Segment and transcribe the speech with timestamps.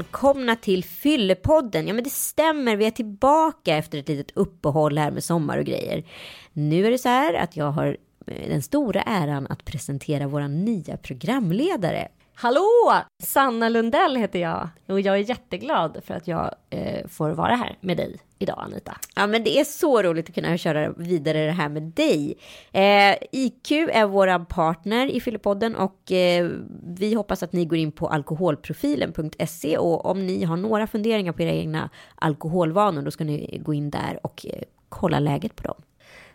[0.00, 1.88] Välkomna till Fyllepodden.
[1.88, 5.64] Ja men det stämmer, vi är tillbaka efter ett litet uppehåll här med sommar och
[5.64, 6.04] grejer.
[6.52, 7.96] Nu är det så här att jag har
[8.26, 12.08] eh, den stora äran att presentera våra nya programledare.
[12.42, 12.92] Hallå!
[13.22, 17.76] Sanna Lundell heter jag och jag är jätteglad för att jag eh, får vara här
[17.80, 18.96] med dig idag Anita.
[19.16, 22.34] Ja men det är så roligt att kunna köra vidare det här med dig.
[22.72, 26.50] Eh, IQ är våran partner i Fyllepodden och eh,
[26.96, 31.42] vi hoppas att ni går in på alkoholprofilen.se och om ni har några funderingar på
[31.42, 35.82] era egna alkoholvanor då ska ni gå in där och eh, kolla läget på dem.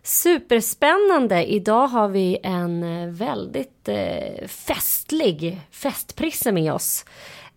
[0.05, 1.45] Superspännande!
[1.45, 7.05] Idag har vi en eh, väldigt eh, festlig festprisse med oss.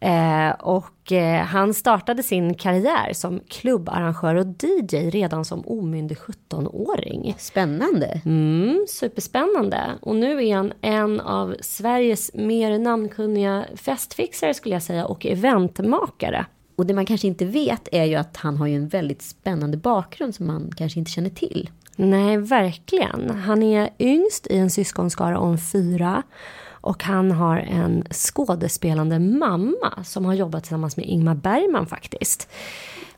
[0.00, 7.34] Eh, och eh, han startade sin karriär som klubbarrangör och DJ redan som omyndig 17-åring.
[7.38, 8.20] Spännande!
[8.24, 9.82] Mm, superspännande!
[10.00, 16.46] Och nu är han en av Sveriges mer namnkunniga festfixare skulle jag säga och eventmakare.
[16.76, 19.76] Och det man kanske inte vet är ju att han har ju en väldigt spännande
[19.76, 21.70] bakgrund som man kanske inte känner till.
[22.00, 23.30] Nej, verkligen.
[23.30, 26.22] Han är yngst i en syskonskara om fyra.
[26.70, 32.48] Och han har en skådespelande mamma som har jobbat tillsammans med Ingmar Bergman faktiskt.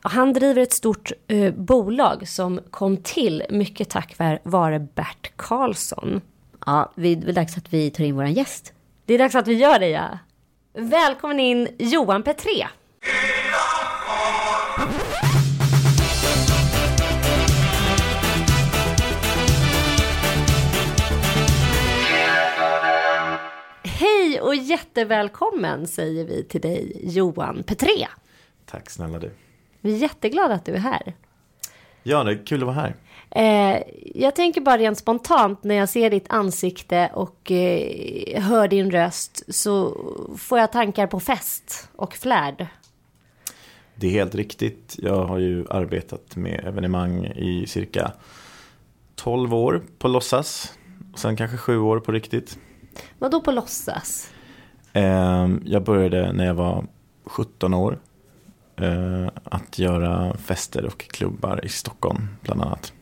[0.03, 6.21] Och han driver ett stort eh, bolag som kom till mycket tack vare Bert Karlsson.
[6.65, 8.73] Ja, det är dags att vi tar in våran gäst.
[9.05, 10.17] Det är dags att vi gör det ja.
[10.73, 12.67] Välkommen in Johan Petré.
[24.41, 28.07] Och jättevälkommen säger vi till dig Johan Petré.
[28.65, 29.31] Tack snälla du.
[29.81, 31.13] Vi är jätteglada att du är här.
[32.03, 32.95] Ja, det är kul att vara här.
[33.29, 33.83] Eh,
[34.15, 39.55] jag tänker bara rent spontant när jag ser ditt ansikte och eh, hör din röst
[39.55, 39.97] så
[40.37, 42.67] får jag tankar på fest och flärd.
[43.95, 44.95] Det är helt riktigt.
[44.97, 48.11] Jag har ju arbetat med evenemang i cirka
[49.15, 50.73] 12 år på låtsas.
[51.13, 52.59] Och sen kanske sju år på riktigt.
[53.19, 54.31] Vad då på låtsas?
[54.93, 56.85] Eh, jag började när jag var
[57.25, 57.99] 17 år.
[58.75, 62.93] Eh, att göra fester och klubbar i Stockholm bland annat.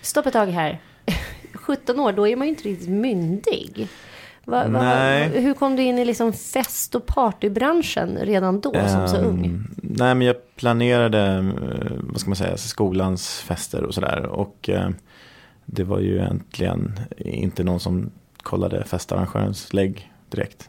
[0.00, 0.80] Stopp ett tag här.
[1.54, 3.88] 17 år, då är man ju inte riktigt myndig.
[4.44, 5.42] Va, va, Nej.
[5.42, 9.44] Hur kom du in i liksom fest och partybranschen redan då som så ung?
[9.44, 14.26] Ehm, Nej, men jag planerade, eh, vad ska man säga, skolans fester och sådär.
[14.26, 14.88] Och eh,
[15.64, 18.10] det var ju egentligen inte någon som
[18.48, 20.68] kollade festarrangörens lägg direkt.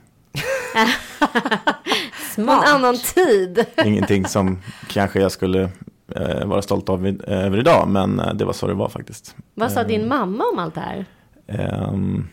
[2.36, 3.66] På en annan tid.
[3.86, 5.70] Ingenting som kanske jag skulle
[6.16, 9.36] eh, vara stolt av vid- över idag, men eh, det var så det var faktiskt.
[9.54, 11.06] Vad sa din mamma om allt det här?
[11.48, 12.28] Ehm,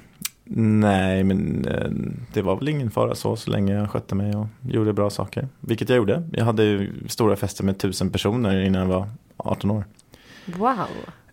[0.81, 1.91] nej, men eh,
[2.33, 5.49] det var väl ingen fara så, så länge jag skötte mig och gjorde bra saker.
[5.61, 6.23] Vilket jag gjorde.
[6.33, 9.84] Jag hade ju stora fester med tusen personer innan jag var 18 år.
[10.45, 10.77] Wow.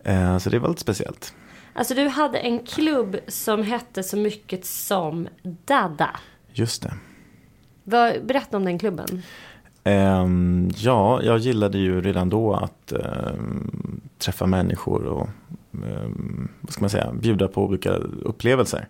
[0.04, 1.34] Eh, så det var lite speciellt.
[1.74, 6.10] Alltså du hade en klubb som hette så mycket som Dada.
[6.52, 6.94] Just det.
[7.84, 9.22] Vad, berätta om den klubben.
[9.84, 15.28] Ehm, ja, jag gillade ju redan då att ehm, träffa människor och
[15.72, 17.90] ehm, vad ska man säga, bjuda på olika
[18.22, 18.88] upplevelser.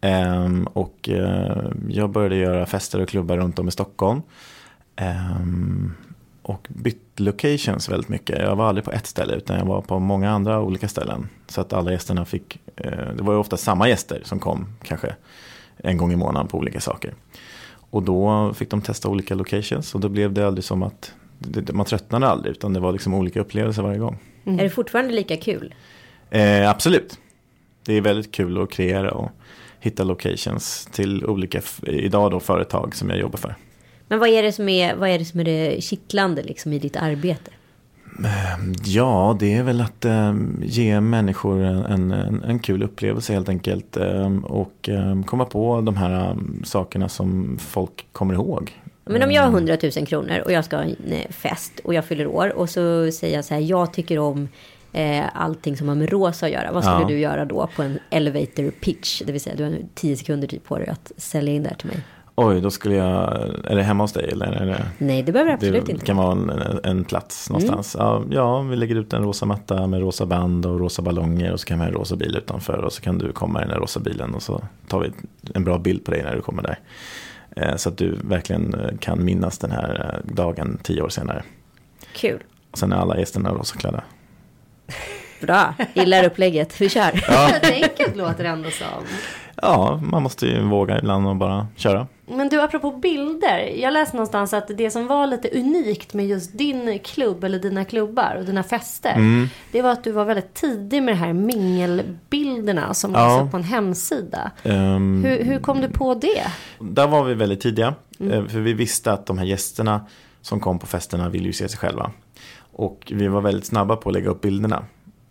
[0.00, 4.22] Ehm, och eh, jag började göra fester och klubbar runt om i Stockholm.
[6.42, 8.38] Och bytt locations väldigt mycket.
[8.38, 11.28] Jag var aldrig på ett ställe utan jag var på många andra olika ställen.
[11.46, 15.14] Så att alla gästerna fick, eh, det var ju ofta samma gäster som kom kanske
[15.76, 17.14] en gång i månaden på olika saker.
[17.90, 21.12] Och då fick de testa olika locations och då blev det aldrig som att
[21.72, 24.18] man tröttnade aldrig utan det var liksom olika upplevelser varje gång.
[24.44, 25.74] Är det fortfarande lika kul?
[26.30, 27.18] Eh, absolut.
[27.84, 29.30] Det är väldigt kul att kreera och
[29.80, 33.54] hitta locations till olika, idag då företag som jag jobbar för.
[34.08, 36.78] Men vad är det som är, vad är, det, som är det kittlande liksom i
[36.78, 37.50] ditt arbete?
[38.84, 43.96] Ja, det är väl att eh, ge människor en, en, en kul upplevelse helt enkelt.
[43.96, 44.88] Eh, och
[45.26, 48.72] komma på de här sakerna som folk kommer ihåg.
[49.04, 51.94] Men om jag har 100 000 kronor och jag ska ha en eh, fest och
[51.94, 54.48] jag fyller år och så säger jag så här, jag tycker om
[54.92, 56.72] eh, allting som har med rosa att göra.
[56.72, 57.08] Vad skulle Ja.
[57.08, 59.22] du göra då på en elevator pitch?
[59.26, 61.76] Det vill säga, du har 10 sekunder typ på dig att sälja in det här
[61.76, 61.98] till mig.
[62.40, 63.32] Oj, då skulle jag,
[63.64, 64.46] är det hemma hos dig eller?
[64.46, 64.86] Är det...
[64.98, 66.06] Nej, det behöver absolut det inte.
[66.06, 67.96] kan vara en, en plats någonstans.
[67.98, 71.60] Ja, ja, vi lägger ut en rosa matta med rosa band och rosa ballonger och
[71.60, 73.70] så kan vi ha en rosa bil utanför och så kan du komma i den
[73.70, 75.10] här rosa bilen och så tar vi
[75.54, 76.78] en bra bild på dig när du kommer där.
[77.56, 81.42] Eh, Så att du verkligen eh, kan minnas den här eh, dagen tio år senare.
[82.12, 82.42] Kul.
[82.70, 84.02] Och sen är alla gästerna rosaklädda.
[85.40, 86.80] Bra, gillar upplägget.
[86.80, 87.24] Vi kör.
[87.28, 89.04] Ja, Enkelt låter det ändå som.
[89.62, 92.06] Ja, man måste ju våga ibland och bara köra.
[92.26, 93.58] Men du, apropå bilder.
[93.76, 97.84] Jag läste någonstans att det som var lite unikt med just din klubb eller dina
[97.84, 99.12] klubbar och dina fester.
[99.14, 99.48] Mm.
[99.72, 103.40] Det var att du var väldigt tidig med de här mingelbilderna som Ja.
[103.44, 104.50] upp på en hemsida.
[104.62, 106.42] Ehm, Hur, hur kom du på det?
[106.80, 107.94] Där var vi väldigt tidiga.
[108.20, 108.32] Mm.
[108.32, 110.06] eh, För vi visste att de här gästerna
[110.42, 112.10] som kom på festerna ville ju se sig själva.
[112.72, 114.84] Och vi var väldigt snabba på att lägga upp bilderna.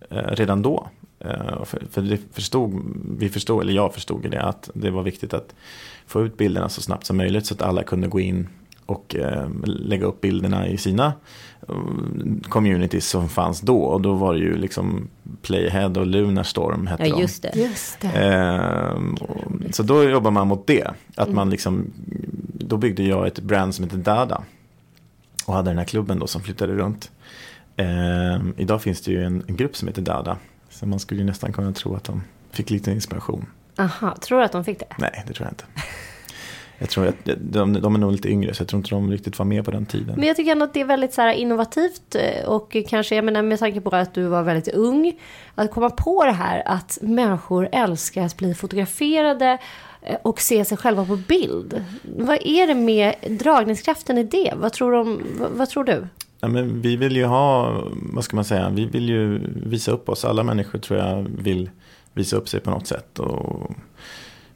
[0.09, 0.87] eh, Redan då.
[1.19, 2.81] Eh, För, för det förstod,
[3.19, 5.55] vi förstod, eller jag förstod det, att det var viktigt att
[6.07, 7.45] få ut bilderna så snabbt som möjligt.
[7.45, 8.47] Så att alla kunde gå in
[8.85, 11.13] och eh, lägga upp bilderna i sina
[11.67, 11.75] eh,
[12.49, 13.79] communities som fanns då.
[13.81, 15.07] Och då var det ju liksom
[15.41, 17.21] Playhead och Lunarstorm hette Ja, de.
[17.21, 17.51] just det.
[17.55, 18.07] Just det.
[18.07, 20.87] Ehm, och, så då jobbar man mot det.
[21.15, 21.85] Att man liksom,
[22.53, 24.41] då byggde jag ett brand som heter Dada.
[25.45, 27.11] Och hade den här klubben då som flyttade runt.
[27.75, 30.37] Ehm, idag finns det ju en, en grupp som heter Dada.
[30.79, 33.45] Så man skulle ju nästan kunna tro att de fick lite inspiration.
[33.77, 34.95] Aha, tror du att de fick det?
[34.97, 35.65] Nej, det tror jag inte.
[36.79, 39.39] Jag tror att de, de är nog lite yngre så jag tror inte de riktigt
[39.39, 40.15] var med på den tiden.
[40.17, 43.25] Men jag tycker ändå att det är väldigt så här innovativt eh, och kanske, jag
[43.25, 45.19] menar med tanke på att du var väldigt ung,
[45.55, 49.57] att komma på det här att människor älskar att bli fotograferade
[50.01, 51.83] eh, och se sig själva på bild.
[52.03, 54.53] Vad är det med dragningskraften i det?
[54.55, 56.07] Vad tror, de, vad, vad tror du?
[56.39, 60.09] Ja, men vi vill ju ha, vad ska man säga, vi vill ju visa upp
[60.09, 60.25] oss.
[60.25, 61.69] Alla människor tror jag vill
[62.13, 63.19] visa upp sig på något sätt.
[63.19, 63.71] Och,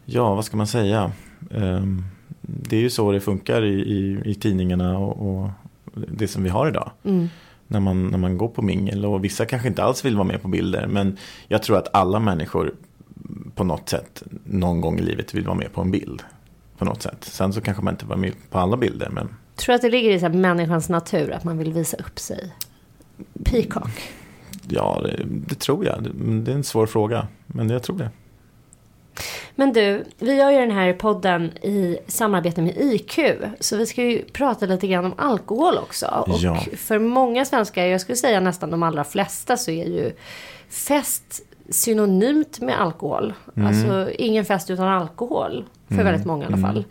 [0.05, 1.11] ja, vad ska man säga?
[1.51, 2.03] Ehm,
[2.41, 5.49] det är ju så det funkar i, i, i tidningarna och, och
[5.93, 6.91] det som vi har idag.
[7.03, 7.27] Mm.
[7.67, 10.41] När man, när man går på mingel och vissa kanske inte alls vill vara med
[10.41, 10.87] på bilder.
[10.87, 11.17] Men
[11.47, 12.73] jag tror att alla människor
[13.55, 16.23] på något sätt någon gång i livet vill vara med på en bild.
[16.77, 17.17] På något sätt.
[17.23, 19.09] Sen så kanske man inte var med på alla bilder.
[19.09, 21.97] Men Tror du att det ligger i så här människans natur att man vill visa
[21.97, 22.53] upp sig?
[23.43, 24.01] Peacock.
[24.69, 26.03] Ja, det, det tror jag.
[26.03, 26.09] Det,
[26.41, 28.09] det är en svår fråga, men jag tror det.
[29.55, 33.19] Men du, vi gör ju den här podden i samarbete med IQ.
[33.59, 36.05] Så vi ska ju prata lite grann om alkohol också.
[36.27, 36.59] Och Ja.
[36.77, 40.11] för många svenskar, jag skulle säga nästan de allra flesta, så är ju
[40.69, 43.33] fest synonymt med alkohol.
[43.55, 45.65] Alltså ingen fest utan alkohol.
[45.87, 46.85] För väldigt många i alla fall.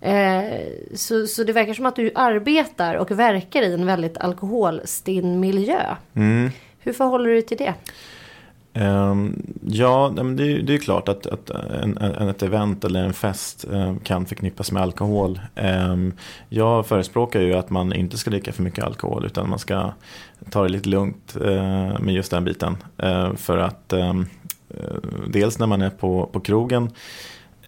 [0.00, 0.60] Eh,
[0.94, 5.80] så, så det verkar som att du arbetar och verkar i en väldigt alkoholstinn miljö.
[6.14, 6.50] Mm.
[6.78, 7.74] Hur förhåller du dig till det?
[8.74, 10.20] Ehm, ja, det,
[10.52, 14.26] är- det är klart att, att en, en, ett event eller en fest eh, kan
[14.26, 15.40] förknippas med alkohol.
[15.54, 16.12] Ehm,
[16.48, 19.92] jag förespråkar ju att man inte ska dricka för mycket alkohol utan man ska
[20.50, 22.76] ta det lite lugnt eh, med just den biten.
[22.98, 24.26] Eh, för att ehm,
[24.70, 24.96] eh,
[25.28, 26.90] dels när man är på, på krogen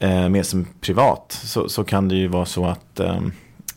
[0.02, 3.20] eh, mer som privat så, så kan det ju vara så att eh,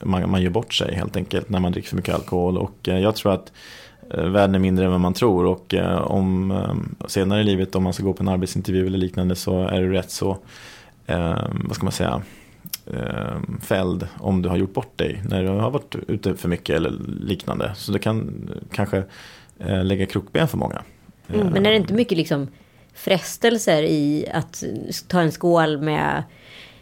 [0.04, 2.57] man, man gör bort sig helt enkelt när man dricker för mycket alkohol.
[2.57, 3.51] Och eh, jag tror att
[4.13, 5.45] eh, världen är mindre än vad man tror.
[5.45, 8.98] Och eh, om eh, senare i livet om man ska gå på en arbetsintervju eller
[8.98, 10.38] liknande så är du rätt så,
[11.06, 12.22] eh, vad ska man säga,
[12.86, 16.75] eh, fälld om du har gjort bort dig när du har varit ute för mycket
[16.75, 17.71] eller liknande.
[17.75, 19.04] Så det kan kanske
[19.60, 20.81] eh, lägga krokben för många.
[21.33, 22.48] Mm, men är det inte mycket liksom
[22.95, 24.64] frestelser i att
[25.07, 26.23] ta en skål med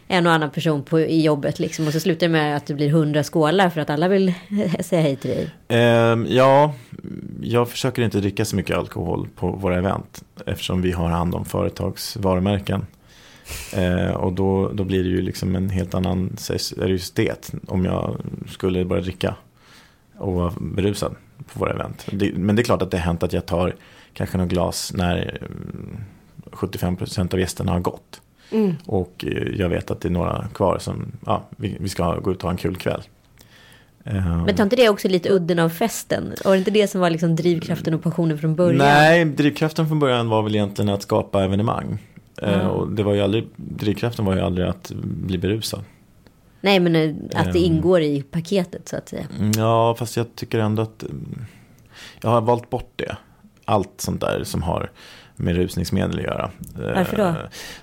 [0.08, 2.74] en och annan person på, i jobbet liksom och så slutar det med att det
[2.74, 4.34] blir hundra skålar för att alla vill
[4.80, 5.50] säga hej till dig.
[6.12, 6.74] Um, ja,
[7.42, 11.44] jag försöker inte dricka så mycket alkohol på våra event eftersom vi har hand om
[11.44, 12.86] företagsvarumärken.
[13.78, 18.16] Uh, och då, då blir det ju liksom en helt annan seriositet om jag
[18.48, 19.34] skulle börja dricka
[20.18, 21.14] och vara berusad
[21.52, 22.06] på våra event.
[22.10, 23.74] Det, men det är klart att det har hänt att jag tar
[24.14, 25.96] kanske något glas när mm,
[26.50, 28.20] 75% av gästerna har gått.
[28.50, 28.74] Mm.
[28.86, 32.32] Och eh, jag vet att det är några kvar som, ja, vi, vi ska gå
[32.32, 33.02] ut och ha en kul kväll.
[34.04, 36.32] Ehm, Men tar inte det också lite udden av festen?
[36.44, 38.78] Och det inte det som var liksom drivkraften och passionen från början?
[38.78, 41.98] Nej, drivkraften från början var väl egentligen att skapa evenemang.
[42.42, 42.66] Eh, Mm.
[42.66, 45.80] och det var ju aldrig, drivkraften var ju aldrig att bli berusad.
[46.60, 47.72] Nej, men eh, att det Ehm.
[47.74, 49.26] ingår i paketet så att säga.
[49.38, 51.04] Mm, Ja, fast jag tycker ändå att
[52.22, 53.16] jag har valt bort det.
[53.64, 54.90] Allt sånt där som har
[55.36, 56.50] med rusningsmedel att göra.
[56.78, 57.24] Eh, Varför då?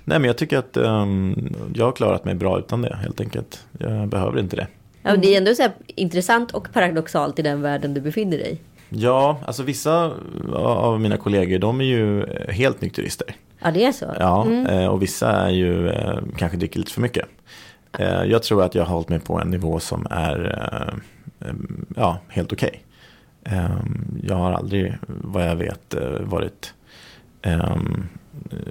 [0.04, 3.66] Nej, men jag tycker att ehm, jag har klarat mig bra utan det helt enkelt.
[3.78, 4.66] Jag behöver inte det.
[5.02, 8.60] Ja, det är ändå så intressant och paradoxalt i den världen du befinner dig.
[8.88, 10.12] Ja, alltså vissa
[10.54, 13.34] av mina kollegor de är ju eh, helt nykterister.
[13.62, 14.06] Ja, det är så.
[14.18, 17.24] Ja, eh, och vissa är ju eh, kanske dricker lite för mycket.
[17.98, 20.58] Eh, Jag tror att jag har hållit mig på en nivå som är
[21.42, 21.54] eh, eh,
[21.96, 22.82] ja, helt okej.
[22.82, 22.91] Eh,
[24.22, 26.74] Jag har aldrig, vad jag vet, eh, varit
[27.42, 27.76] eh,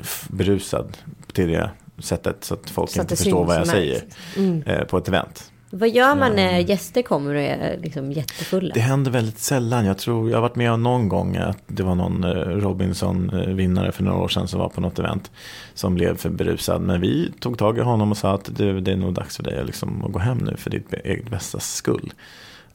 [0.01, 0.97] f- berusad
[1.33, 4.01] till det sättet så att folk Så inte förstår vad jag säger.
[4.37, 4.63] Mm.
[4.63, 5.51] eh, på ett event.
[5.73, 8.73] Vad gör man när gäster kommer och är liksom jättefulla?
[8.73, 9.85] Det händer väldigt sällan.
[9.85, 13.91] Jag tror jag har varit med om någon gång att det var någon eh, Robinson-vinnare
[13.91, 15.31] för några år sedan som var på något event
[15.73, 16.81] som blev för berusad.
[16.81, 19.43] Men vi tog tag i honom och sa att det, det är nog dags för
[19.43, 22.13] dig liksom att gå hem nu för ditt eget bästa skull.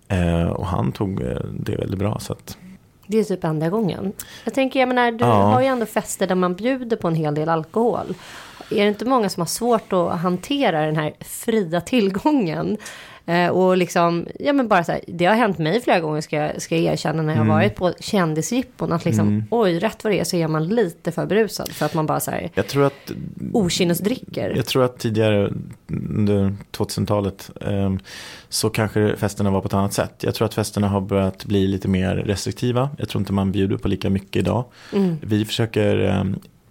[0.09, 2.19] Eh, och han tog eh, det väldigt bra.
[2.19, 2.59] Så att...
[3.07, 4.13] Det är typ enda gången.
[4.45, 5.33] Jag tänker, jag menar, du Ja.
[5.33, 8.15] har ju ändå fester där man bjuder på en hel del alkohol.
[8.71, 12.77] Är det inte många som har svårt att hantera den här fria tillgången?
[13.26, 16.37] Eh, och liksom, ja men bara så här, det har hänt mig flera gånger ska
[16.37, 18.92] jag, ska jag erkänna när jag har varit på kändisjippon.
[18.92, 21.73] Att liksom, oj, rätt vad det är så är man lite för berusad.
[21.73, 23.12] För att man bara så här, Jag tror att
[23.52, 24.52] okynnesdricker.
[24.56, 25.52] Jag tror att tidigare
[25.88, 27.92] under 2000-talet eh,
[28.49, 30.14] så kanske festerna var på ett annat sätt.
[30.21, 32.90] Jag tror att festerna har börjat bli lite mer restriktiva.
[32.99, 34.64] Jag tror inte man bjuder på lika mycket idag.
[35.21, 36.25] Vi försöker eh,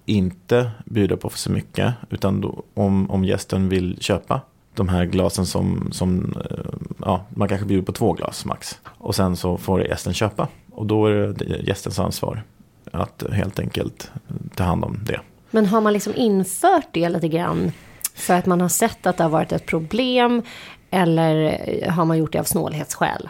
[0.05, 1.93] inte bjuda på för så mycket.
[2.09, 4.41] Utan då, om, om gästen vill köpa
[4.75, 6.57] de här glasen som, som eh,
[7.01, 8.79] ja, man kanske bjuder på två glas max.
[8.85, 10.47] Och sen så får gästen köpa.
[10.71, 12.43] Och då är det gästens ansvar
[12.91, 14.11] att helt enkelt
[14.55, 15.19] ta hand om det.
[15.51, 17.71] Men har man liksom infört det lite grann
[18.15, 20.41] för att man har sett att det har varit ett problem?
[20.89, 23.29] Eller har man gjort det av snålhetsskäl?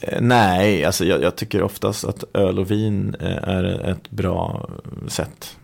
[0.00, 4.68] Eh, Nej, alltså jag, jag tycker oftast att öl och vin eh, är ett bra
[5.08, 5.56] sätt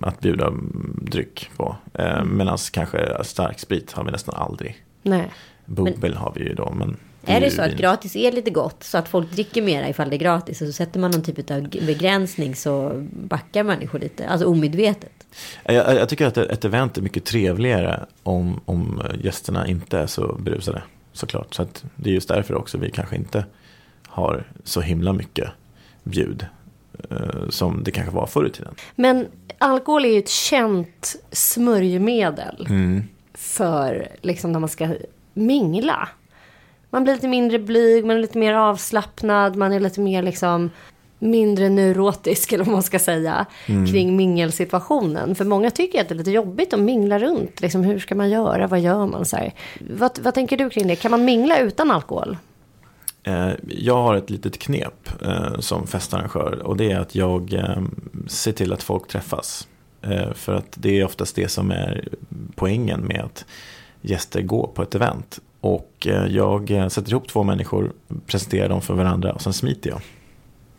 [0.00, 0.52] att bjuda
[1.02, 1.76] dryck på.
[1.94, 4.84] Eh, Medan kanske stark sprit har vi nästan aldrig.
[5.02, 5.30] Nej.
[5.64, 6.70] Bubbel har vi ju då.
[6.70, 6.96] Men
[7.26, 10.16] Är det så att gratis är lite gott så att folk dricker mera ifall det
[10.16, 14.46] är gratis och så sätter man någon typ av begränsning så backar människor lite, alltså
[14.46, 15.26] omedvetet.
[15.64, 20.36] Jag, jag, tycker att ett event är mycket trevligare om, om gästerna inte är så
[20.40, 20.82] berusade.
[21.12, 21.54] Såklart.
[21.54, 23.44] Så det är just därför också vi kanske inte
[24.06, 25.48] har så himla mycket
[26.02, 26.46] bjud.
[27.10, 28.74] Eh, Som det kanske var förr i tiden.
[28.94, 29.26] Men
[29.58, 32.66] alkohol är ju ett känt smörjmedel
[33.34, 34.88] för liksom när man ska
[35.34, 36.08] mingla.
[36.90, 40.70] Man blir lite mindre blyg, man är lite mer avslappnad, man är lite mer liksom
[41.18, 45.34] mindre neurotisk eller vad man ska säga kring mingelsituationen.
[45.34, 47.60] För många tycker att det är lite jobbigt att mingla runt.
[47.60, 48.66] Liksom, hur ska man göra?
[48.66, 49.24] Vad gör man?
[49.24, 49.38] Så.
[49.80, 50.96] Vad, vad tänker du kring det?
[50.96, 52.36] Kan man mingla utan alkohol?
[53.24, 57.82] Eh, Jag har ett litet knep eh, som festarrangör och det är att jag eh,
[58.26, 59.68] ser till att folk träffas.
[60.34, 62.08] För att det är oftast det som är
[62.54, 63.44] poängen med att
[64.00, 65.38] gäster går på ett event.
[65.60, 67.92] Och jag sätter ihop två människor,
[68.26, 70.00] presenterar dem för varandra och sen smiter jag.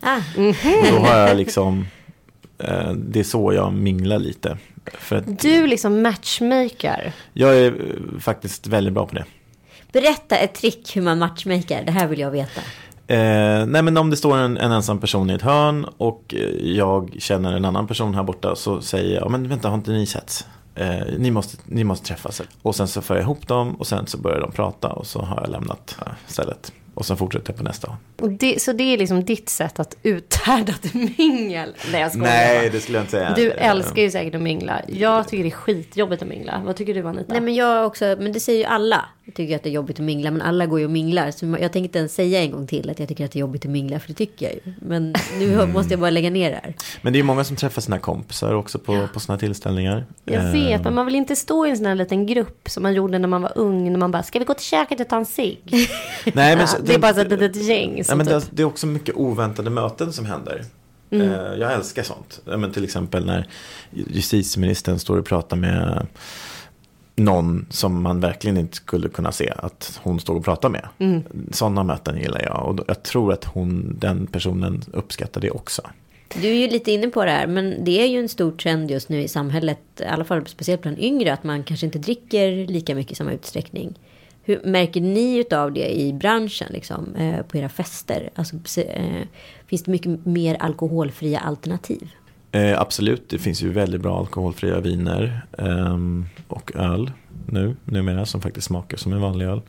[0.01, 1.85] Ah, Och då har jag liksom,
[2.57, 4.57] eh, det är så jag minglar lite.
[5.09, 7.13] Att Du liksom matchmaker.
[7.33, 7.73] jag är
[8.19, 9.25] faktiskt väldigt bra på det.
[9.93, 12.61] Berätta ett trick hur man matchmaker, det här vill jag veta.
[13.07, 16.39] Eh, nej men om det står en, en ensam person i ett hörn och eh,
[16.75, 20.05] jag känner en annan person här borta så säger jag, men vänta har inte ni
[20.05, 20.45] setts?
[20.75, 22.41] Eh, ni, måste, ni måste träffas.
[22.61, 25.21] Och sen så får jag ihop dem och sen så börjar de prata och så
[25.21, 26.71] har jag lämnat eh, stället.
[26.93, 27.97] Och sen fortsätter jag på nästa.
[28.39, 31.75] Det, så det är liksom ditt sätt att uthärda ett mingel?
[31.91, 32.69] Nej, jag skojar bara.
[32.69, 33.33] det skulle jag inte säga.
[33.35, 34.81] Du älskar ju säkert att mingla.
[34.87, 36.61] Jag tycker det är skitjobbigt att mingla.
[36.65, 37.33] Vad tycker du Anita?
[37.33, 39.05] Nej men jag också, men det säger ju alla.
[39.25, 41.31] Jag tycker att det är jobbigt att mingla, men alla går ju och minglar.
[41.31, 43.41] Så jag tänker inte ens säga en gång till att jag tycker att det är
[43.41, 44.73] jobbigt att mingla, för det tycker jag ju.
[44.81, 45.71] Men nu Mm.
[45.73, 46.73] måste jag bara lägga ner det här.
[47.01, 50.05] Men det är många som träffar sina kompisar också på, på sådana tillställningar.
[50.25, 52.93] Jag vet, men man vill inte stå i en sån här liten grupp som man
[52.93, 53.91] gjorde när man var ung.
[53.91, 55.59] När man bara, ska vi gå till köket och ta en cigg?
[55.71, 55.87] Nej,
[56.33, 57.97] men Ja, så- det är bara så ett litet gäng.
[57.97, 60.63] Ja, Som men det, typ, det är också mycket oväntade möten som händer.
[61.11, 61.29] Mm.
[61.31, 62.41] Eh, Jag älskar sånt.
[62.45, 63.47] Ja, Men till exempel när
[63.91, 66.07] justitieministern står och pratar med
[67.15, 70.87] någon som man verkligen inte skulle kunna se att hon står och pratar med.
[70.99, 71.23] Mm.
[71.51, 75.81] Sådana möten gillar jag och jag tror att hon, den personen uppskattar det också.
[76.41, 78.91] Du är ju lite inne på det här, men det är ju en stor trend
[78.91, 82.67] just nu i samhället, i alla fall speciellt bland yngre, att man kanske inte dricker
[82.67, 83.99] lika mycket i samma utsträckning.
[84.43, 88.29] Hur märker ni utav det i branschen, liksom, eh, på era fester?
[88.35, 89.27] Alltså, eh,
[89.67, 92.09] finns det mycket mer alkoholfria alternativ?
[92.53, 97.11] Eh, absolut, det finns ju väldigt bra alkoholfria viner ehm, och öl
[97.45, 99.61] nu, numera som faktiskt smakar som en vanlig öl.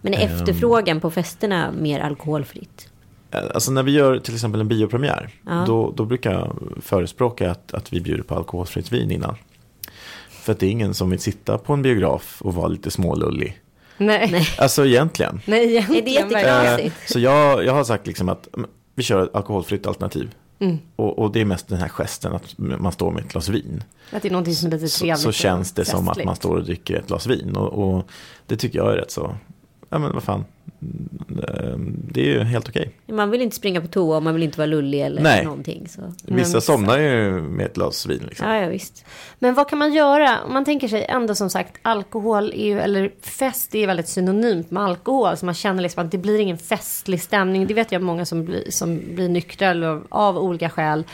[0.00, 0.32] Men är Ehm.
[0.34, 2.88] efterfrågan på festerna mer alkoholfritt?
[3.30, 5.64] Eh, Alltså när vi gör till exempel en biopremiär, Ja.
[5.66, 9.34] då, då brukar jag förespråka att, att vi bjuder på alkoholfritt vin innan.
[10.30, 13.58] För att det är ingen som vill sitta på en biograf och vara lite smålullig.
[13.98, 15.40] nej, nej, Alltså egentligen.
[15.46, 15.84] egentligen.
[15.96, 16.32] Är det jättekul?
[16.34, 16.66] verkligen.
[16.66, 16.96] Knasigt.
[17.02, 20.30] Eh, så jag, jag har sagt liksom att mm, vi kör ett alkoholfritt alternativ.
[20.58, 20.78] Mm.
[20.96, 23.84] Och, och det är mest den här gesten att man står med ett glas vin.
[24.12, 26.24] Att det är någonting som är lite Så, trevligt så och känns det som att
[26.24, 27.56] man står och dricker ett glas vin.
[27.56, 28.08] Och, och
[28.46, 29.34] det tycker jag är rätt så
[29.90, 30.44] ja men vad fan.
[30.80, 32.90] Mm, Det är ju helt okej.
[33.06, 35.44] Man vill inte springa på toa och man vill inte vara lullig eller Nej.
[35.44, 35.88] någonting.
[35.88, 36.00] Så.
[36.24, 38.22] Vissa somnar ju med ett glas vin.
[38.28, 38.48] Liksom.
[38.48, 39.04] Ja, ja, visst.
[39.38, 40.42] Men vad kan man göra?
[40.42, 44.08] Om man tänker sig ändå som sagt alkohol är ju, eller fest är ju väldigt
[44.08, 45.36] synonymt med alkohol.
[45.36, 47.66] Så man känner liksom att det blir ingen festlig stämning.
[47.66, 51.04] Det vet jag många som blir, som blir nyktra eller av olika skäl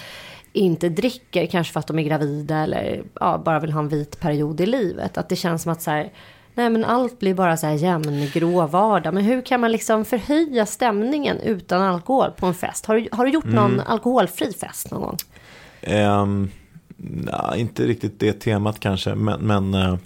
[0.53, 1.47] inte dricker.
[1.47, 4.67] Kanske för att de är gravida eller ja, bara vill ha en vit period i
[4.67, 5.19] livet.
[5.19, 6.13] Att det känns som att så här,
[6.55, 9.15] nej men allt blir bara så här jämn grå vardag.
[9.15, 12.87] Men hur kan man liksom förhöja stämningen utan alkohol på en fest?
[12.87, 15.17] Har du, har du gjort någon alkoholfri fest någon gång?
[15.81, 16.51] Ehm,
[16.97, 19.97] nja, inte riktigt det temat kanske, men, men eh,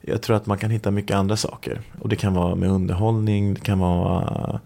[0.00, 1.80] jag tror att man kan hitta mycket andra saker.
[2.00, 4.58] Och det kan vara med underhållning, det kan vara eh,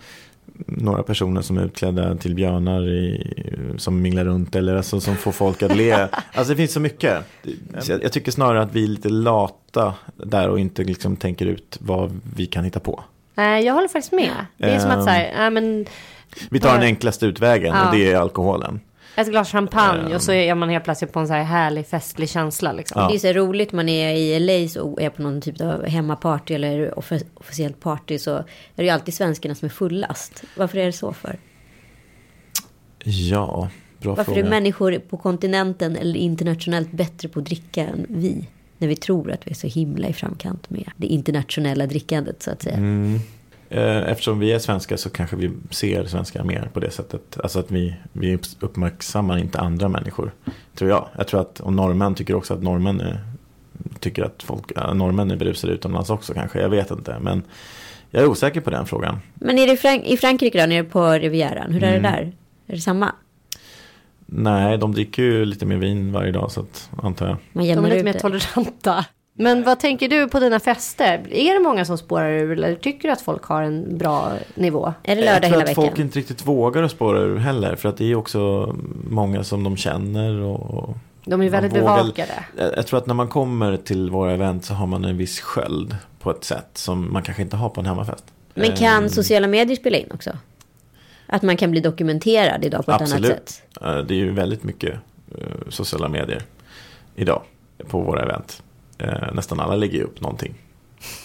[0.66, 3.32] några personer som är utklädda till björnar i,
[3.78, 5.92] som minglar runt eller alltså, som får folk att le.
[6.32, 7.18] Alltså det finns så mycket.
[7.78, 11.46] Så jag, jag tycker snarare att vi är lite lata där och inte liksom tänker
[11.46, 13.04] ut vad vi kan hitta på.
[13.34, 14.30] Nej, jag håller faktiskt med.
[14.56, 15.86] Det är som att så här, nej men
[16.50, 17.86] Vi tar den enklaste utvägen Ja.
[17.90, 18.80] och det är alkoholen.
[19.16, 22.28] Ett glas champagne och så är man helt plötsligt på en så här härlig festlig
[22.28, 23.02] känsla liksom.
[23.02, 23.08] Ja.
[23.08, 26.54] Det är så roligt man är i LA och är på någon typ av hemmaparty
[26.54, 28.44] eller offi- officiellt party så är
[28.76, 30.42] det ju alltid svenskarna som är fullast.
[30.56, 31.38] Varför är det så för?
[33.04, 34.46] Ja, bra Varför fråga.
[34.46, 38.48] är människor på kontinenten eller internationellt bättre på att dricka än vi?
[38.78, 42.50] När vi tror att vi är så himla i framkant med det internationella drickandet så
[42.50, 42.76] att säga.
[42.76, 43.18] Mm.
[43.72, 47.38] Eh, Eftersom vi är svenskar så kanske vi ser svenskar mer på det sättet.
[47.42, 50.32] Alltså att vi, vi uppmärksammar inte andra människor.
[50.74, 51.08] Tror jag.
[51.16, 53.18] Jag tror att, och norrmän tycker också att norrmän är,
[54.00, 56.60] tycker att folk, norrmän är berusade utomlands också kanske.
[56.60, 57.18] Jag vet inte.
[57.20, 57.42] Men
[58.10, 59.18] jag är osäker på den frågan.
[59.34, 61.72] Men är det i, Frank- i Frankrike då, nere på Rivieran?
[61.72, 62.02] Hur är Mm.
[62.02, 62.32] det där?
[62.66, 63.12] Är det samma?
[64.26, 67.36] Nej, de dricker ju lite mer vin varje dag så att, antar jag.
[67.52, 68.18] Man De är lite mer det.
[68.18, 69.04] toleranta.
[69.40, 71.26] Men vad tänker du på dina fester?
[71.30, 74.92] Är det många som spårar ur eller tycker du att folk har en bra nivå?
[75.02, 75.84] Är det Jag lördag tror hela att veckan?
[75.84, 77.76] folk inte riktigt vågar att spåra ur heller.
[77.76, 78.74] För att det är också
[79.10, 80.40] många som de känner.
[80.40, 82.44] Och, De är väldigt vågar- bevakade.
[82.56, 85.40] Jag jag tror att när man kommer till våra event så har man en viss
[85.40, 88.24] sköld på ett sätt som man kanske inte har på en hemmafest.
[88.54, 90.30] Men kan Eh, sociala medier spela in också?
[91.26, 93.30] Att man kan bli dokumenterad idag på ett Absolut.
[93.30, 93.62] annat sätt?
[93.82, 94.94] eh, Det är ju väldigt mycket
[95.38, 96.42] eh, sociala medier
[97.16, 97.42] idag
[97.88, 98.62] på våra event.
[99.00, 100.54] Eh, Nästan alla lägger upp någonting.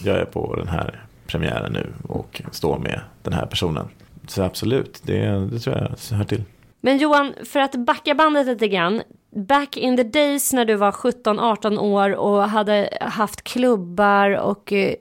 [0.04, 3.88] Jag är på den här premiären nu och står med den här personen.
[4.26, 5.76] Så absolut, det, det tror
[6.10, 6.42] jag hör till.
[6.80, 9.02] Men Johan, för att backa bandet lite grann.
[9.30, 14.94] Back in the days när du var 17-18 år och hade haft klubbar och eh,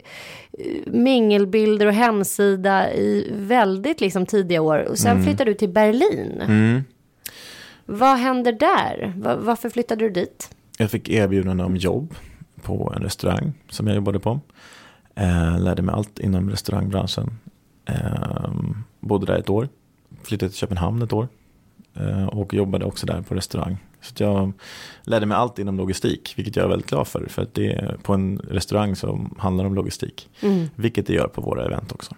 [0.86, 4.78] mingelbilder och hemsida i väldigt liksom, tidiga år.
[4.90, 6.42] Och sen flyttade du till Berlin.
[6.42, 6.84] Mm.
[7.86, 9.14] Vad händer där?
[9.18, 10.50] Va- varför flyttade du dit?
[10.78, 12.16] Jag fick erbjudande om jobb
[12.66, 14.40] på en restaurang som jag jobbade på.
[15.16, 17.38] Eh, lärde mig allt inom restaurangbranschen.
[17.86, 18.52] Eh,
[19.00, 19.70] bodde där ett år.
[20.24, 21.28] Flyttade till Köpenhamn ett år.
[21.94, 23.78] Eh, och jobbade också där på restaurang.
[24.02, 24.54] Så jag
[25.04, 27.26] lärde mig allt inom logistik, vilket jag är väldigt glad för.
[27.30, 30.30] För att det är på en restaurang som handlar om logistik.
[30.76, 32.16] Vilket det gör på våra event också.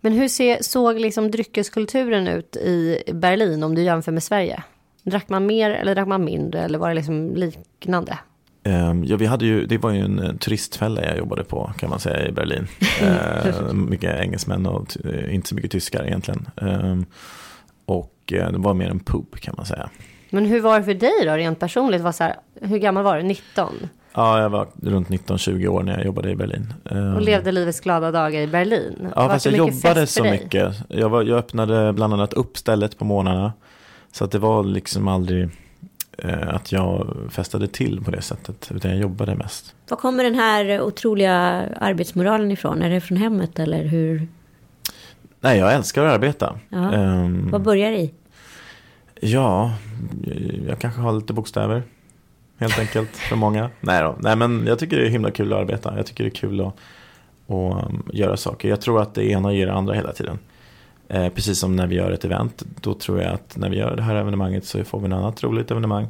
[0.00, 4.62] Men hur ser, såg liksom dryckeskulturen ut i Berlin om du jämför med Sverige?
[5.02, 8.18] Drack man mer eller drack man mindre eller var det liksom liknande?
[8.64, 11.90] Ehm, Ja, vi hade ju, det var ju en eh, turistfälla jag jobbade på kan
[11.90, 12.66] man säga i Berlin.
[13.02, 16.48] Eh, mycket engelsmän och eh, inte så mycket tyskar egentligen.
[16.56, 17.04] Ehm,
[17.86, 19.90] och eh, det var mer en pub kan man säga.
[20.30, 22.02] Men hur var det för dig då rent personligt?
[22.02, 23.22] Var så här, hur gammal var du?
[23.22, 23.74] 19?
[24.14, 26.74] Ja, jag var runt 19-20 år när jag jobbade i Berlin.
[26.90, 29.08] Ehm, Och levde livets glada dagar i Berlin?
[29.16, 30.32] Ja, Var fast jag jobbade så dig?
[30.32, 30.74] mycket.
[30.88, 33.52] Jag, var, jag öppnade bland annat upp stället på morgnarna.
[34.12, 35.48] Så att det var liksom aldrig
[36.46, 38.70] att jag festade till på det sättet.
[38.74, 39.74] Utan jag jobbade mest.
[39.88, 41.34] Var kommer den här otroliga
[41.80, 42.82] arbetsmoralen ifrån?
[42.82, 44.28] Är det från hemmet eller hur?
[45.40, 46.58] Nej, jag älskar att arbeta.
[46.68, 46.92] Ja.
[46.92, 48.14] Ehm, Vad börjar i?
[49.20, 49.72] Ja,
[50.68, 51.82] jag kanske har lite bokstäver.
[52.58, 53.70] Helt enkelt för många.
[53.80, 54.16] Nej då.
[54.20, 55.96] Nej men jag tycker det är himla kul att arbeta.
[55.96, 56.66] Jag tycker det är kul att,
[57.46, 58.68] att um, göra saker.
[58.68, 60.38] Jag tror att det ena ger det andra hela tiden.
[61.10, 62.62] Eh, precis som när vi gör ett event.
[62.80, 65.42] Då tror jag att när vi gör det här evenemanget så får vi en annat
[65.42, 66.08] roligt evenemang.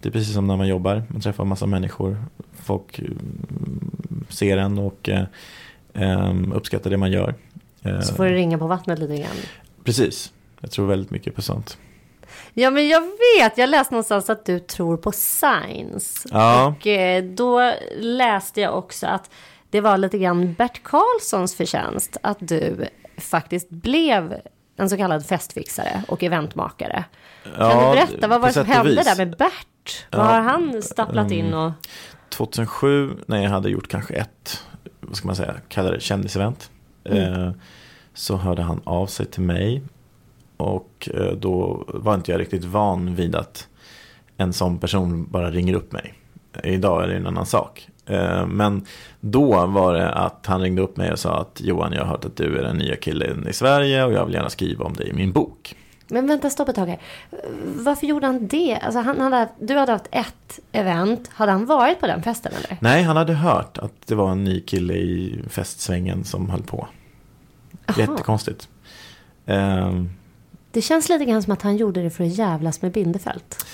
[0.00, 1.02] Det är precis som när man jobbar.
[1.08, 2.24] Man träffar en massa människor.
[2.62, 5.08] Folk mm, ser en och
[5.94, 7.34] eh, uppskattar det man gör.
[7.82, 9.36] Eh, Så får det ringa på vattnet lite grann.
[9.84, 10.32] Precis.
[10.60, 11.78] Jag tror väldigt mycket på sånt.
[12.54, 13.58] Ja, men jag vet.
[13.58, 16.28] Jag läste någonstans att du tror på science.
[16.32, 16.66] Ja.
[16.66, 19.30] Och eh, då läste jag också att
[19.70, 22.86] det var lite grann Bert Karlssons förtjänst att du
[23.18, 24.34] faktiskt blev
[24.76, 27.04] en så kallad festfixare och eventmakare.
[27.44, 29.04] Kan Ja, du berätta, vad var det som hände vis.
[29.04, 30.06] där med Bert?
[30.10, 31.58] Vad Ja, har han stapplat in mm.
[31.58, 31.72] och...
[32.28, 34.64] 2007 när jag hade gjort kanske ett,
[35.00, 36.70] vad ska man säga, kalla det kändisevent.
[37.04, 37.50] eh,
[38.14, 39.82] så hörde han av sig till mig.
[40.56, 43.68] Och eh, då var inte jag riktigt van vid att
[44.36, 46.14] en sån person bara ringer upp mig.
[46.64, 47.88] Idag är det en annan sak.
[48.06, 48.84] Eh, Men
[49.20, 52.24] då var det att han ringde upp mig och sa att Johan, jag har hört
[52.24, 55.08] att du är den nya killen i Sverige och jag vill gärna skriva om dig
[55.08, 55.76] i min bok.
[56.08, 56.98] Men vänta, stopp ett tag här.
[57.64, 58.76] Varför gjorde han det?
[58.82, 61.28] Alltså, han hade, du hade haft ett event.
[61.32, 62.78] Hade han varit på den festen eller?
[62.80, 66.88] Nej, han hade hört att det var en ny kille i festsvängen som höll på.
[67.86, 67.96] Jaha.
[67.98, 68.68] Jättekonstigt.
[69.46, 70.10] Ehm,
[70.70, 73.66] Det känns lite grann som att han gjorde det för att jävlas med Bindefält.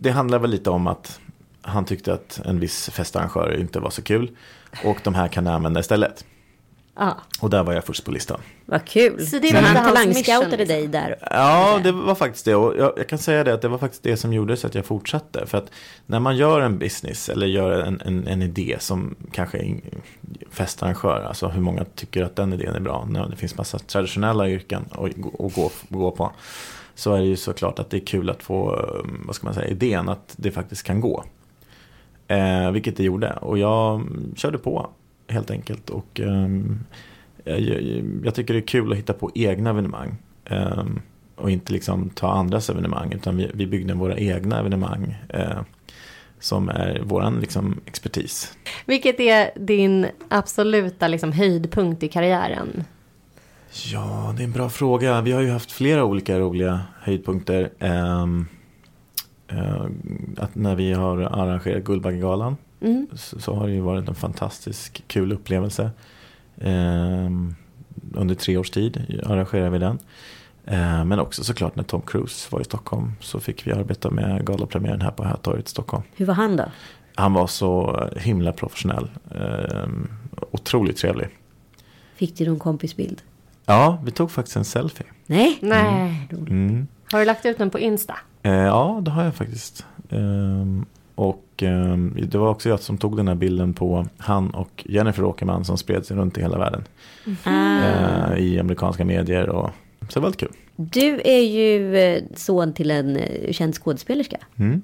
[0.00, 1.20] det handlar väl lite om att
[1.66, 4.30] han tyckte att en viss festarrangör inte var så kul.
[4.84, 6.24] Och de här kan jag använda istället.
[6.98, 7.16] Ja.
[7.40, 8.40] Och där var jag först på listan.
[8.66, 9.26] Vad kul.
[9.26, 11.16] Så det var han inte hans talangscoutade mission, dig där.
[11.30, 12.54] Ja, det var faktiskt det.
[12.54, 14.74] Och jag, jag kan säga det att det var faktiskt det som gjorde så att
[14.74, 15.46] jag fortsatte.
[15.46, 15.70] För att
[16.06, 19.80] när man gör en business eller gör en, en, en idé som kanske
[20.50, 23.06] festarrangör, alltså hur många tycker att den idén är bra.
[23.10, 24.98] När det finns massa traditionella yrken att,
[25.40, 26.32] att gå, gå på.
[26.94, 29.54] Så är det ju såklart att det är kul att få, eh, vad ska man
[29.54, 31.24] säga, idén att det faktiskt kan gå.
[32.28, 33.32] Eh, vilket det gjorde.
[33.32, 34.02] Och jag
[34.36, 34.90] körde på
[35.28, 35.90] helt enkelt.
[35.90, 36.84] Och ehm,
[37.44, 37.60] jag,
[38.24, 40.16] jag, tycker det är kul att hitta på egna evenemang.
[40.44, 41.00] Ehm,
[41.36, 43.12] och inte liksom ta andras evenemang.
[43.12, 45.16] Utan vi, vi byggde våra egna evenemang.
[45.28, 45.60] Eh,
[46.40, 48.52] som är våran liksom, expertis.
[48.86, 52.84] Vilket är din absoluta liksom, höjdpunkt i karriären?
[53.92, 55.20] Ja, det är en bra fråga.
[55.20, 57.70] Vi har ju haft flera olika roliga höjdpunkter.
[57.78, 58.26] Eh,
[60.36, 63.06] att när vi har arrangerat Guldbaggegalan Mm.
[63.14, 65.90] så, så har det ju varit en fantastisk kul upplevelse.
[66.60, 67.54] Ehm,
[68.14, 69.98] under tre års tid arrangerade vi den.
[70.66, 74.46] Ehm, men också såklart när Tom Cruise var i Stockholm så fick vi arbeta med
[74.46, 76.02] galapremiären här på Hötorget i Stockholm.
[76.16, 76.64] Hur var han då?
[77.14, 79.10] Han var så himla professionell.
[80.50, 81.28] Otroligt trevlig.
[82.14, 83.22] Fick du någon kompisbild?
[83.66, 85.06] Ja, vi tog faktiskt en selfie.
[85.26, 85.58] Nej?
[85.62, 86.28] Nej.
[86.48, 86.86] Mm.
[87.12, 88.18] Har du lagt ut den på Insta?
[88.42, 89.86] Eh, ja, det har jag faktiskt.
[90.10, 94.84] Ehm, och ehm, det var också jag som tog den här bilden på han och
[94.88, 96.84] Jennifer Åkerman som spred sig runt i hela världen.
[97.44, 98.32] Ah.
[98.32, 100.52] Eh, I amerikanska medier och så det var väldigt kul.
[100.76, 104.36] Du är ju eh, son till en eh, känd skådespelerska.
[104.56, 104.82] Mm.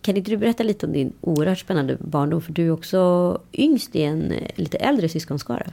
[0.00, 2.42] Kan inte du berätta lite om din oerhört spännande barndom?
[2.42, 5.66] För du är också yngst i en lite äldre syskonskara.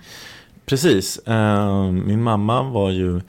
[0.66, 1.20] Precis.
[1.26, 3.22] Ehm, min mamma var ju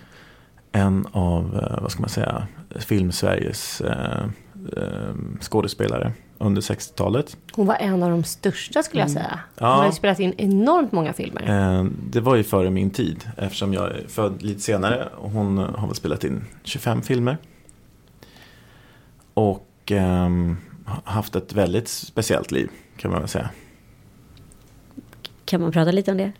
[0.75, 4.25] en av, eh, vad ska man säga, Filmsveriges eh,
[4.77, 7.37] eh, skådespelare under 60-talet.
[7.53, 9.41] Hon var en av de största skulle jag säga.
[9.59, 9.75] Hon Ja.
[9.75, 11.43] har ju spelat in enormt många filmer.
[11.79, 15.09] Eh, Det var ju före min tid eftersom jag är född lite senare.
[15.17, 17.37] och Hon har väl spelat in 25 filmer.
[19.35, 19.93] Och
[20.87, 23.51] ha- haft ett väldigt speciellt liv kan man väl säga.
[25.45, 26.33] Kan man prata lite om det?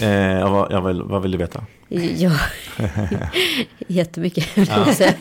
[0.00, 1.64] Eh, var, jag vill, vad vill du veta?
[1.88, 2.32] Ja,
[3.88, 4.48] jättemycket.
[4.96, 5.14] säga.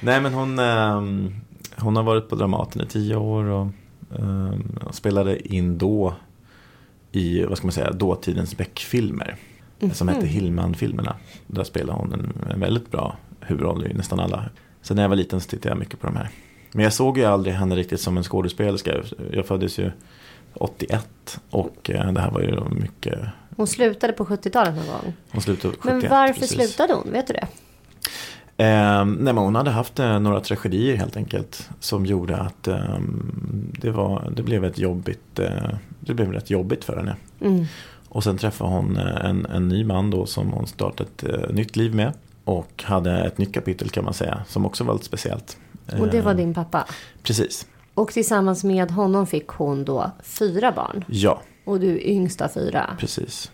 [0.00, 1.34] Nej men hon, ehm,
[1.76, 3.66] hon har varit på Dramaten i tio år och
[4.84, 6.14] och spelade in då
[7.12, 9.36] i, vad ska man säga, dåtidens Beck-filmer.
[9.92, 11.16] Som hette Hillman-filmerna.
[11.46, 14.44] Där spelade hon en, en väldigt bra huvudroll i nästan alla.
[14.82, 16.28] Så när jag var liten så tittade jag mycket på de här.
[16.72, 18.94] Men jag såg ju aldrig henne riktigt som en skådespelerska.
[19.32, 19.90] Jag föddes ju
[20.56, 23.18] 81 och eh, det här var ju mycket,
[23.56, 25.12] Hon slutade på 70-talet någon gång.
[25.30, 26.02] hon slutade 71.
[26.02, 26.56] Men varför precis.
[26.56, 27.12] slutade hon?
[27.12, 27.46] Vet du det?
[28.58, 31.70] Eh, nej, men hon hade haft eh, några tragedier helt enkelt.
[31.80, 32.98] Som gjorde att eh,
[33.80, 35.68] det, var, det blev ett jobbigt, eh,
[36.00, 37.16] det blev rätt jobbigt för henne.
[37.40, 37.64] Mm.
[38.08, 41.76] Och sen träffade hon eh, en, en ny man då som hon startade ett nytt
[41.76, 42.12] liv med.
[42.44, 44.44] Och hade ett nytt kapitel kan man säga.
[44.48, 45.56] Som också var lite speciellt.
[46.00, 46.84] Och det var Eh, din pappa.
[47.22, 47.66] Precis.
[47.96, 51.04] Och tillsammans med honom fick hon då fyra barn.
[51.08, 52.96] Ja, Och du är yngst av fyra.
[52.98, 53.50] precis.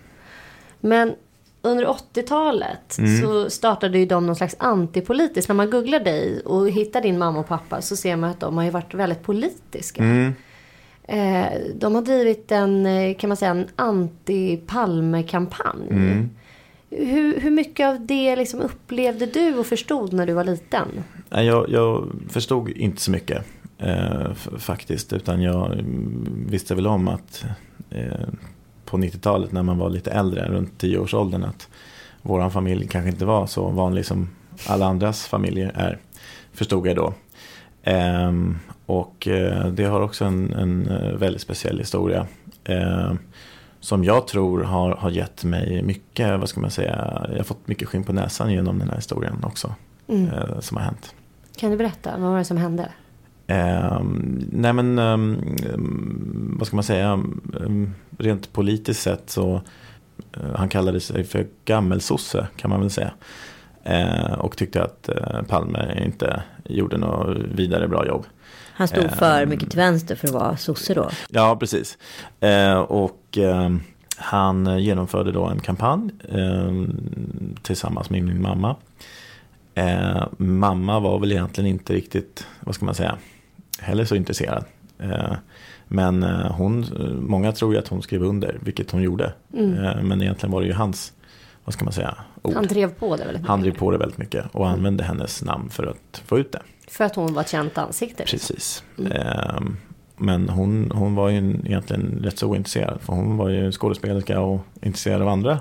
[0.80, 1.14] Men
[1.62, 3.20] under 80-talet Mm.
[3.22, 5.48] så startade ju de någon slags antipolitiskt.
[5.48, 8.56] När man googlar dig och hittar din mamma och pappa så ser man att de
[8.56, 10.02] har ju varit väldigt politiska.
[10.02, 10.32] Mm.
[11.04, 15.88] Eh, de har drivit en, eh, kan man säga, en anti-Palme-kampanj.
[15.90, 16.30] Mm.
[16.90, 20.88] Hur, hur mycket av det liksom upplevde du och förstod när du var liten?
[21.28, 23.44] Jag, jag förstod inte så mycket
[23.82, 25.12] eh, faktiskt.
[25.12, 27.44] Utan jag mm, visste väl om att
[27.90, 28.28] eh,
[28.84, 31.68] på 90-talet när man var lite äldre, runt 10-årsåldern, att
[32.22, 34.28] våran familj kanske inte var så vanlig som
[34.66, 35.98] alla andras familjer är.
[36.52, 37.14] Förstod jag då.
[37.82, 42.26] Ehm, och eh, det har också en, en eh, väldigt speciell historia.
[42.64, 43.12] Eh,
[43.80, 47.68] som jag tror har, har gett mig mycket, vad ska man säga, jag har fått
[47.68, 49.74] mycket skinn på näsan genom den här historien också.
[50.08, 51.14] Eh, som har hänt.
[51.56, 52.88] Kan du berätta, vad var det som hände?
[53.46, 57.22] Ehm, nej men, ehm, ehm, vad ska man säga,
[58.18, 59.62] rent politiskt sett så
[60.36, 63.12] eh, han kallade sig för gammelsosse kan man väl säga.
[64.38, 68.26] Och tyckte att eh, Palme inte gjorde något vidare bra jobb.
[68.74, 71.10] Han stod för mycket till vänster för att vara sosse då.
[71.28, 71.98] Ja, precis.
[72.86, 73.38] Och
[74.16, 76.10] han genomförde då en kampanj
[77.62, 78.76] tillsammans med min mamma.
[80.36, 83.18] Mamma var väl egentligen inte riktigt, vad ska man säga,
[83.82, 84.64] heller så intresserad.
[84.98, 85.32] Eh,
[85.88, 86.86] men eh, hon,
[87.28, 89.32] många tror ju att hon skrev under, vilket hon gjorde.
[89.54, 90.08] Mm.
[90.08, 91.12] men egentligen var det ju hans,
[91.64, 92.54] vad ska man säga, ord.
[92.54, 93.48] Han drev på det väldigt mycket.
[93.48, 96.62] Han drev på det väldigt mycket och använde hennes namn för att få ut det.
[96.88, 98.24] För att hon var ett känt ansikte?
[98.24, 98.84] Precis.
[98.98, 99.12] Mm.
[99.12, 99.76] Ehm,
[100.16, 103.00] men hon, hon var ju egentligen rätt så ointresserad.
[103.00, 105.60] För hon var ju skådespelerska och intresserad av andra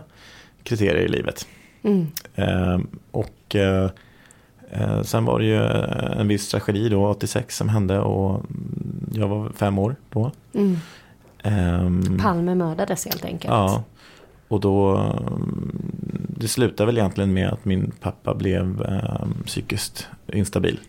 [0.63, 1.47] kriterier i livet.
[1.84, 2.07] Mm.
[2.36, 3.91] Ehm, och eh, eh,
[5.03, 5.63] sen var det ju
[6.19, 8.43] en viss tragedi då, 86, som hände och
[9.12, 10.31] jag var fem år då.
[10.53, 10.77] Mm.
[11.43, 13.53] Ehm, Palme mördades helt enkelt.
[13.53, 13.84] Ja,
[14.47, 15.05] och då
[16.41, 20.79] det slutade väl egentligen med att min pappa blev eh, psykiskt instabil.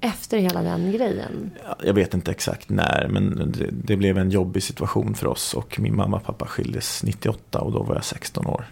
[0.00, 1.50] Efter hela den grejen?
[1.84, 5.80] Jag vet inte exakt när, men det, det, blev en jobbig situation för oss och
[5.80, 8.64] min mamma och pappa skildes 98 och då var jag 16 år.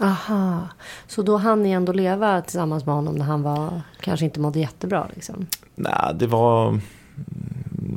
[0.00, 0.68] Aha,
[1.06, 4.58] så då hann ni ändå leva tillsammans med honom när han var, kanske inte mådde
[4.58, 5.06] jättebra?
[5.14, 5.46] Liksom?
[5.74, 6.80] Nej, det var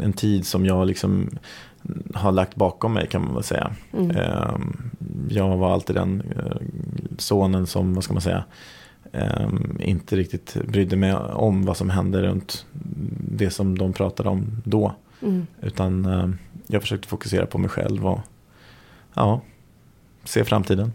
[0.04, 1.30] en tid som jag liksom
[2.14, 3.72] har lagt bakom mig kan man väl säga.
[3.94, 4.12] Mm.
[4.12, 4.92] Ehm,
[5.30, 6.58] jag var alltid den eh,
[7.18, 8.44] sonen som, vad ska man säga,
[9.12, 12.66] ehm, inte riktigt brydde mig om vad som hände runt
[13.32, 14.94] det som de pratade om då.
[15.22, 15.48] Mm.
[15.62, 16.38] Utan ehm,
[16.68, 18.20] jag försökte fokusera på mig själv och
[19.14, 19.42] ja,
[20.24, 20.94] se framtiden.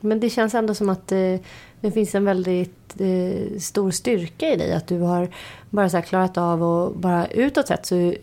[0.00, 1.40] Men det känns ändå som att det,
[1.80, 4.72] det finns en väldigt eh, stor styrka i dig.
[4.72, 5.28] Att du har
[5.70, 8.14] bara så klarat av och bara utåt sett så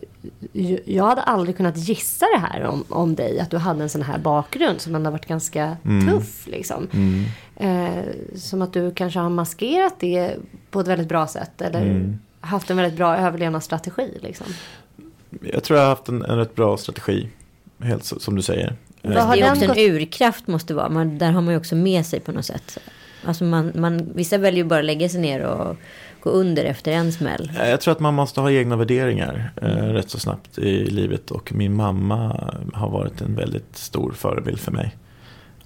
[0.84, 3.40] jag hade aldrig kunnat gissa det här om, om dig.
[3.40, 6.08] Att du hade en sån här bakgrund som ändå varit ganska mm.
[6.08, 6.46] tuff.
[6.46, 6.88] Liksom.
[6.92, 7.24] Mm.
[7.56, 8.04] Eh,
[8.36, 10.36] som att du kanske har maskerat det
[10.70, 11.60] på ett väldigt bra sätt.
[11.60, 12.18] Eller mm.
[12.40, 14.18] haft en väldigt bra överlevnadsstrategi.
[14.22, 14.46] Liksom.
[15.40, 17.28] Jag tror jag har haft en, en rätt bra strategi.
[17.80, 18.76] Helt som du säger.
[19.12, 20.88] Det är också en urkraft måste vara.
[20.88, 22.78] Man, där har man ju också med sig på något sätt.
[23.24, 25.76] Alltså man, man, vissa väljer ju bara att lägga sig ner och
[26.20, 27.52] gå under efter en smäll.
[27.58, 31.30] Jag tror att man måste ha egna värderingar eh, rätt så snabbt i livet.
[31.30, 34.96] Och min mamma har varit en väldigt stor förebild för mig.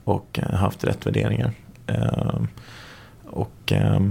[0.05, 1.53] Och eh, haft rätt värderingar.
[1.87, 2.40] Eh,
[3.27, 4.03] och eh,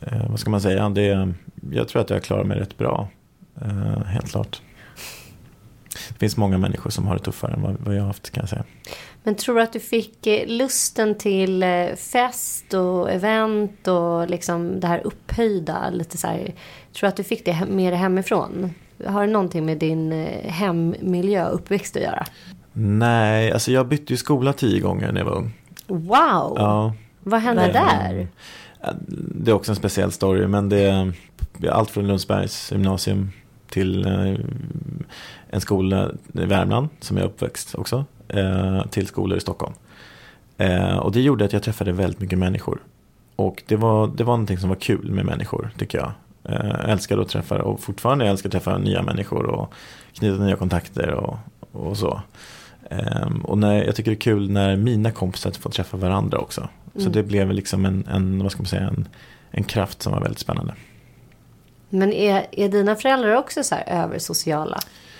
[0.00, 0.88] eh, vad ska man säga?
[0.88, 1.32] Det,
[1.72, 3.08] jag tror att jag klarar mig rätt bra.
[3.62, 4.60] Eh, helt klart.
[6.12, 8.48] Det finns många människor som har det tuffare än vad jag har haft kan jag
[8.48, 8.64] säga.
[9.22, 14.80] Men tror du att du fick eh, lusten till eh, fest och event och liksom
[14.80, 15.90] det här upphöjda?
[15.90, 16.38] Lite så här,
[16.92, 18.74] tror du att du fick det mer hemifrån?
[19.06, 22.26] Har det någonting med din eh, hemmiljö uppväxt att göra?
[22.72, 25.52] Nej, alltså jag bytte ju skola tio gånger när jag var ung.
[25.86, 26.54] Wow!
[26.56, 26.94] Ja.
[27.20, 28.28] Vad hände men, där?
[29.34, 31.12] Det är också en speciell story, men det är
[31.70, 33.30] allt från Lundsbergs gymnasium
[33.70, 34.06] till
[35.52, 39.74] en skola i Värmland som jag uppväxt också eh, till skolor i Stockholm.
[40.56, 42.82] Eh, och det gjorde att jag träffade väldigt mycket människor.
[43.36, 46.12] Och det var, det var någonting som var kul med människor tycker jag.
[46.44, 49.74] Eh, jag älskade att träffa och fortfarande älskar att träffa nya människor och
[50.12, 51.38] knyta nya kontakter och,
[51.72, 52.22] och så.
[52.90, 56.60] Um, och när, jag tycker det är kul när mina kompisar får träffa varandra också.
[56.94, 57.04] Mm.
[57.04, 59.08] Så det blev liksom en, en, vad ska man säga, en,
[59.50, 60.74] en kraft som var väldigt spännande.
[61.88, 64.78] Men är, är dina föräldrar också så här översociala?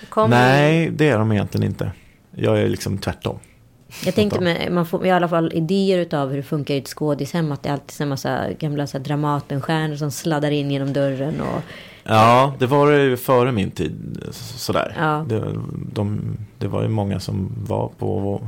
[0.09, 1.93] Kommer Nej, det är de egentligen inte.
[2.31, 3.39] Jag är liksom tvärtom.
[4.05, 6.89] Jag tänkte med, man får i alla fall idéer av hur det funkar i ett
[6.89, 7.53] skådishem.
[7.53, 11.41] Att det är alltid en massa gamla så Dramatenstjärnor som sladdar in genom dörren.
[11.41, 11.63] Och...
[12.05, 14.19] Ja, det var det före min tid.
[14.33, 14.97] Sådär.
[14.99, 15.25] Ja.
[15.29, 15.55] Det,
[15.93, 18.41] de, det var ju många som var på,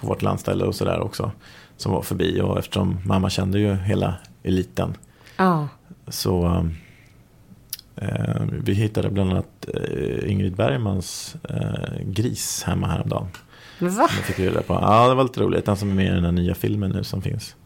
[0.00, 1.30] på vårt landställe och sådär också.
[1.76, 2.40] Som var förbi.
[2.40, 4.96] Och eftersom mamma kände ju hela eliten.
[5.36, 5.68] Ja.
[6.08, 6.62] Så Eh,
[8.50, 13.26] vi hittade bland annat eh, Ingrid Bergmans eh, gris hemma häromdagen.
[13.78, 14.08] Va?
[14.08, 14.72] fick reda på.
[14.74, 15.66] Ja, det var lite roligt.
[15.66, 17.56] Den som är med i den här nya filmen nu som finns.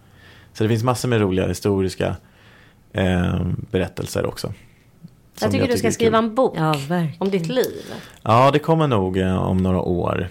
[0.52, 2.16] Så det finns massor med roliga historiska
[2.92, 4.52] eh, berättelser också.
[5.40, 6.74] Jag tycker jag du ska skriva en bok ja,
[7.18, 7.82] om ditt liv.
[8.22, 10.28] Ja, det kommer nog eh, om några år.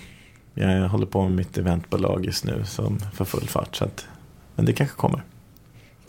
[0.53, 3.75] Jag håller på med mitt eventbolag just nu som för full fart.
[3.75, 4.07] Så att,
[4.55, 5.23] men det kanske kommer.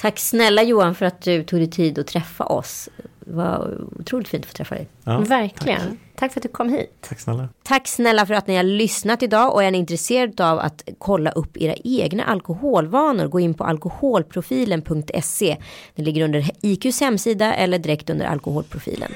[0.00, 2.88] Tack snälla Johan för att du tog dig tid att träffa oss.
[3.20, 4.88] Det var otroligt fint att få träffa dig.
[5.04, 5.80] Ja, Verkligen.
[5.80, 5.88] Tack.
[6.16, 6.32] tack.
[6.32, 6.90] för att du kom hit.
[7.00, 7.48] Tack snälla.
[7.62, 11.30] Tack snälla för att ni har lyssnat idag och är ni intresserade av att kolla
[11.30, 15.56] upp era egna alkoholvanor gå in på alkoholprofilen.se.
[15.94, 19.12] Det ligger under IQs hemsida eller direkt under alkoholprofilen.